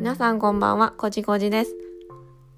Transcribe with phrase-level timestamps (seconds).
[0.00, 1.76] 皆さんこんばんは、こじこじです。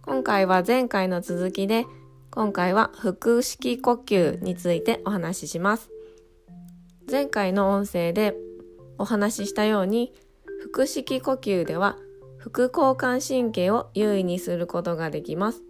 [0.02, 1.86] 今回は前回の続きで、
[2.30, 5.90] 今回は腹式呼吸についてお話しします。
[7.10, 8.36] 前回の音声で
[8.96, 10.12] お話ししたように、
[10.72, 11.96] 腹式呼吸では
[12.38, 15.64] 副交感神経を優位にすることができます。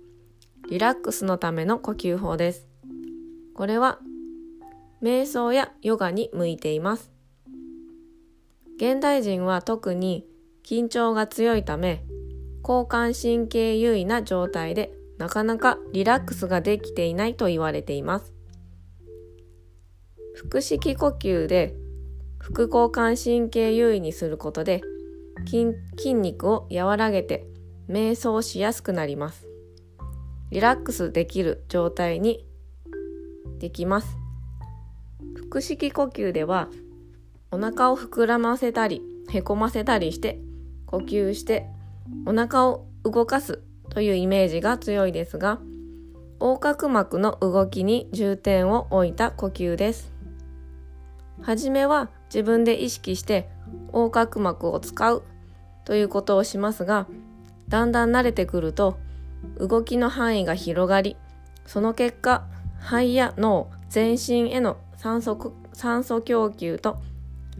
[0.68, 2.68] リラックスのための呼吸法です。
[3.54, 3.98] これは
[5.02, 7.10] 瞑想やヨガに向いています。
[8.76, 10.26] 現代人は特に
[10.64, 12.04] 緊張が強いため、
[12.62, 18.32] 交感神経優位な状態でなかなかリラックスができていないと言われています。
[20.50, 21.74] 腹式呼吸で
[22.38, 24.82] 副交感神経優位にすることで
[25.46, 27.46] 筋肉を和らげて
[27.88, 29.46] 瞑想しやすくなります。
[30.50, 32.46] リラックスできる状態に
[33.58, 34.16] できます。
[35.50, 36.68] 腹式呼吸では
[37.50, 40.40] お腹を膨らませたりへこませたりして
[40.92, 41.66] 呼吸して
[42.26, 45.58] お腹を動かすというイメージが強いですが
[46.38, 50.12] 横隔膜の動きに重点を置いた呼吸です。
[51.40, 53.48] はじめは自分で意識して
[53.88, 55.22] 横隔膜を使う
[55.84, 57.06] ということをしますが
[57.68, 58.98] だんだん慣れてくると
[59.58, 61.16] 動きの範囲が広がり
[61.66, 62.44] その結果
[62.78, 66.98] 肺や脳全身への酸素酸素供給と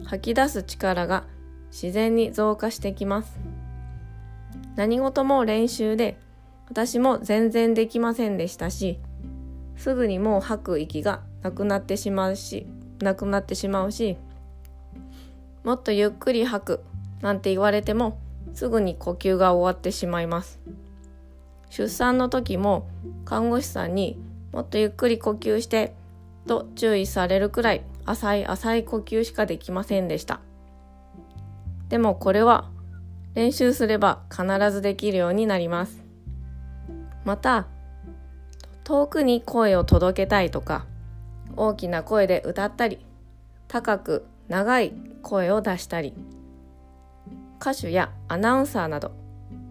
[0.05, 1.25] 吐き出す力が
[1.73, 3.39] 自然に増加してきます。
[4.75, 6.19] 何事も練習で
[6.69, 8.99] 私も全然できませんでしたし、
[9.75, 12.67] すぐにもう吐く息がなくなってしまうし、
[13.01, 14.17] なくなってしまうし、
[15.63, 16.79] もっとゆっくり吐く
[17.21, 18.19] なんて言われても
[18.53, 20.59] すぐに呼吸が終わってしまいます。
[21.71, 22.87] 出産の時も
[23.25, 24.19] 看護師さんに
[24.51, 25.95] もっとゆっくり呼吸して
[26.45, 30.39] と注意されるくらい浅い浅い呼吸しかできませんでした。
[31.93, 32.71] でもこれは
[33.35, 36.03] 練習すれば必ずできるようになります。
[37.23, 37.67] また、
[38.83, 40.87] 遠くに声を届けたいとか、
[41.55, 43.05] 大きな声で歌ったり、
[43.67, 46.15] 高く長い声を出したり、
[47.61, 49.11] 歌手やアナウンサーなど、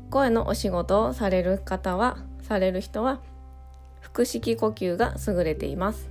[0.09, 3.21] 声のお仕事をされる方は、される人は、
[4.01, 6.09] 腹式呼吸が優れています。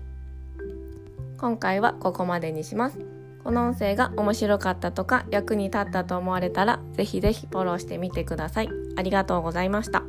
[1.37, 3.20] 今回はここまでにします。
[3.43, 8.69] この音声が面白かったとか役に立ったと思われたら、ぜひぜひフォローしてみてください。
[8.95, 10.03] ありがとうございました。